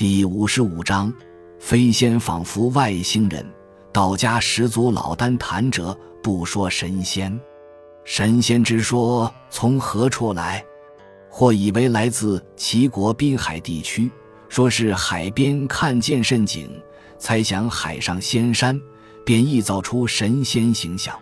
[0.00, 1.12] 第五十五章，
[1.58, 3.44] 飞仙仿佛外星人。
[3.92, 7.38] 道家始祖老丹谈者不说神仙，
[8.02, 10.64] 神仙之说从何处来？
[11.28, 14.10] 或以为来自齐国滨海地区，
[14.48, 16.70] 说是海边看见甚景，
[17.18, 18.80] 猜想海上仙山，
[19.22, 21.14] 便臆造出神仙形象。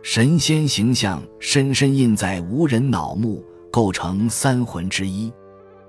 [0.00, 5.30] 神仙形象深深印在无人脑目，构成三魂之一。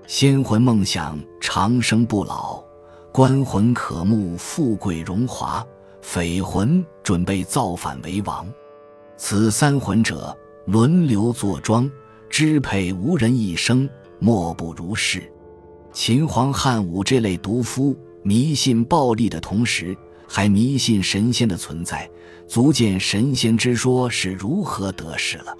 [0.08, 2.64] 仙魂梦想长生不老，
[3.12, 5.62] 官魂渴慕富贵荣华。
[6.00, 8.50] 匪魂准备造反为王，
[9.18, 10.34] 此三魂者
[10.64, 11.90] 轮流坐庄，
[12.30, 13.86] 支配无人一生，
[14.18, 15.30] 莫不如是。
[15.92, 19.94] 秦皇汉武这类毒夫迷信暴力的同时，
[20.26, 22.10] 还迷信神仙的存在，
[22.46, 25.54] 足见神仙之说是如何得势了。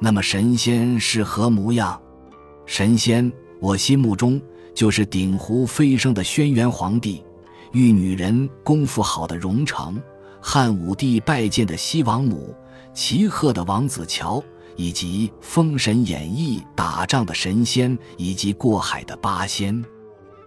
[0.00, 2.00] 那么神仙是何模样？
[2.66, 4.40] 神仙，我心目中
[4.74, 7.22] 就是鼎湖飞升的轩辕皇帝。
[7.72, 10.00] 遇女人功夫好的荣成，
[10.40, 12.54] 汉武帝拜见的西王母，
[12.94, 14.42] 齐贺的王子乔，
[14.76, 19.84] 以及《封神演义》打仗的神仙，以及过海的八仙，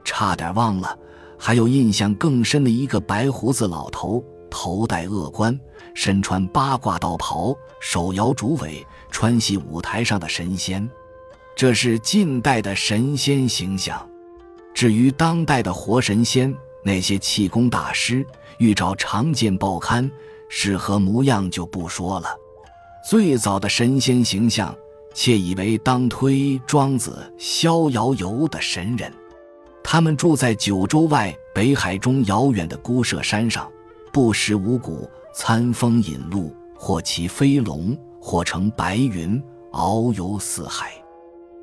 [0.04, 0.98] 差点忘了，
[1.38, 5.60] 还有印象更深的一个白胡子老头，头戴恶冠，
[5.94, 10.90] 身穿八卦道袍，手摇竹尾，穿戏舞台上的神仙。
[11.60, 14.10] 这是近代的神仙形象。
[14.74, 18.26] 至于当代的活神仙，那些气功大师
[18.60, 20.10] 遇着常见报刊
[20.48, 22.30] 是何模样就不说了。
[23.10, 24.74] 最早的神仙形象，
[25.14, 29.12] 窃以为当推庄子《逍遥游》的神人。
[29.84, 33.70] 他们住在九州外北海中遥远的孤舍山上，
[34.14, 39.44] 不食五谷，餐风饮露，或骑飞龙，或乘白云，
[39.74, 40.94] 遨游四海，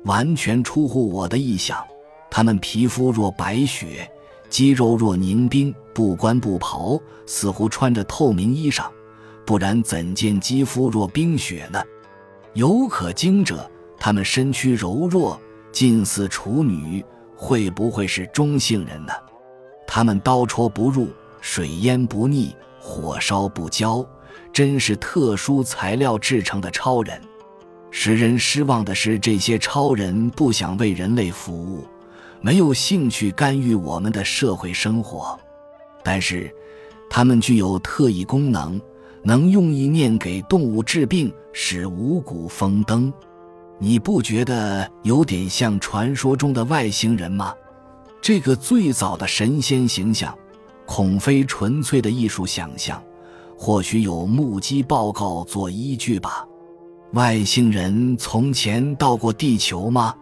[0.03, 1.83] 完全出乎我的意想。
[2.29, 4.09] 他们皮肤若白雪。
[4.49, 8.85] 肌肉若凝冰，不冠不袍，似乎穿着透明衣裳，
[9.45, 11.83] 不然怎见肌肤若冰雪呢？
[12.53, 13.69] 有可惊者，
[13.99, 15.37] 他们身躯柔弱，
[15.73, 17.03] 近似处女，
[17.35, 19.11] 会不会是中性人呢？
[19.85, 21.09] 他们刀戳不入，
[21.41, 24.05] 水淹不腻，火烧不焦，
[24.53, 27.21] 真是特殊材料制成的超人。
[27.91, 31.85] 使人失望的是，这些超人不想为人类服务。
[32.39, 35.37] 没有兴趣干预我们的社会生活，
[36.03, 36.53] 但是
[37.09, 38.79] 他们具有特异功能，
[39.23, 43.11] 能用意念给动物治病，使五谷丰登。
[43.79, 47.53] 你不觉得有点像传说中的外星人吗？
[48.21, 50.35] 这个最早的神仙形象，
[50.85, 53.01] 恐非纯粹的艺术想象，
[53.57, 56.46] 或许有目击报告做依据吧。
[57.13, 60.13] 外星人从前到过地球吗？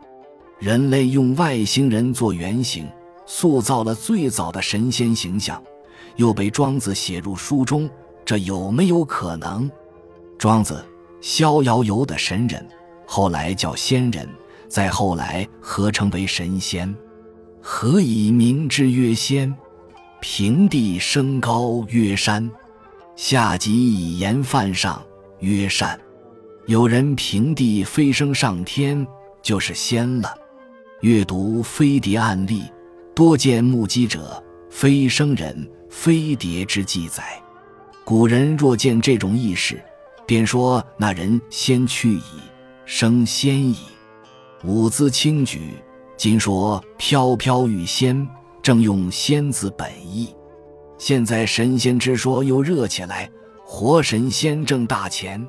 [0.60, 2.88] 人类用外星人做原型，
[3.26, 5.62] 塑造了最早的神仙形象，
[6.16, 7.90] 又被庄子写入书中，
[8.24, 9.70] 这有没有可能？
[10.38, 10.76] 庄子
[11.20, 12.66] 《逍遥游》的神人，
[13.08, 14.30] 后来叫仙人，
[14.70, 16.96] 再后来合称为神仙。
[17.62, 19.54] 何以名之曰仙？
[20.22, 22.50] 平地升高曰山，
[23.16, 25.04] 下极以言犯上
[25.40, 26.00] 曰善。
[26.68, 29.06] 有人平地飞升上天，
[29.44, 30.36] 就是仙了。
[31.02, 32.64] 阅读飞碟案例，
[33.14, 37.24] 多见目击者、飞升人、飞碟之记载。
[38.04, 39.80] 古人若见这种异事，
[40.26, 42.24] 便说那人仙去矣，
[42.84, 43.78] 升仙矣。
[44.64, 45.76] 舞姿轻举，
[46.18, 48.28] 今说飘飘欲仙，
[48.64, 50.34] 正用仙字本意。
[50.98, 53.30] 现在神仙之说又热起来，
[53.64, 55.48] 活神仙挣大钱。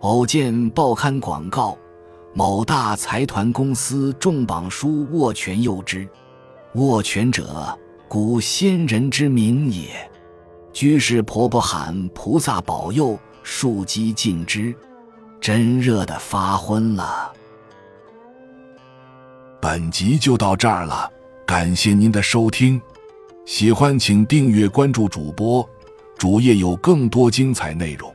[0.00, 1.76] 偶见报刊广告。
[2.32, 6.08] 某大财团公司重榜书握拳诱之，
[6.74, 7.76] 握拳者，
[8.08, 9.88] 古仙人之名也。
[10.72, 14.72] 居士婆婆喊菩萨保佑，树基尽之，
[15.40, 17.32] 真热的发昏了。
[19.60, 21.10] 本集就到这儿了，
[21.44, 22.80] 感谢您的收听，
[23.44, 25.68] 喜欢请订阅关注主播，
[26.16, 28.14] 主页有更多精彩内容。